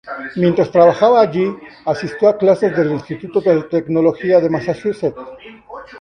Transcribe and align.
Mientras 0.35 0.71
trabajaba 0.71 1.21
allí, 1.21 1.45
asistió 1.85 2.27
a 2.27 2.35
clases 2.39 2.73
en 2.73 2.79
el 2.87 2.91
Instituto 2.93 3.39
de 3.39 3.61
Tecnología 3.65 4.39
de 4.39 4.49
Massachusetts. 4.49 5.13